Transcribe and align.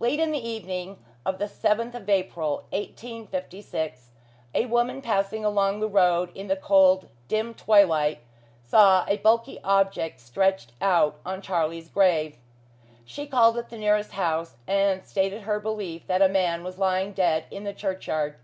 Late 0.00 0.18
in 0.18 0.30
the 0.32 0.38
evening 0.42 0.96
of 1.26 1.36
the 1.38 1.46
seventh 1.46 1.94
of 1.94 2.08
April, 2.08 2.64
1856, 2.70 4.12
a 4.54 4.64
woman 4.64 5.02
passing 5.02 5.44
along 5.44 5.78
the 5.80 5.86
road 5.88 6.30
in 6.34 6.46
the 6.46 6.56
cold, 6.56 7.10
dim 7.28 7.52
twilight, 7.52 8.20
saw 8.64 9.04
a 9.06 9.18
bulky 9.18 9.60
object 9.62 10.20
stretched 10.20 10.72
out 10.80 11.18
on 11.26 11.42
Charlie's 11.42 11.90
grave. 11.90 12.38
She 13.04 13.26
called 13.26 13.58
at 13.58 13.68
the 13.68 13.76
nearest 13.76 14.12
house, 14.12 14.56
and 14.66 15.04
stated 15.04 15.42
her 15.42 15.60
belief 15.60 16.06
that 16.06 16.22
a 16.22 16.30
man 16.30 16.64
was 16.64 16.78
lying 16.78 17.12
dead 17.12 17.44
in 17.50 17.64
the 17.64 17.74
churchyard. 17.74 18.36